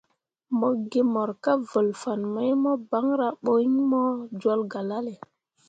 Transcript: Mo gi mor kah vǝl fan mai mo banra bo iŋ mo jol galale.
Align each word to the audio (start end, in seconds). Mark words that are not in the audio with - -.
Mo 0.57 0.67
gi 0.89 1.01
mor 1.13 1.31
kah 1.43 1.59
vǝl 1.69 1.89
fan 2.01 2.21
mai 2.33 2.51
mo 2.63 2.71
banra 2.89 3.27
bo 3.43 3.53
iŋ 3.67 3.73
mo 3.91 4.01
jol 4.41 4.61
galale. 4.71 5.13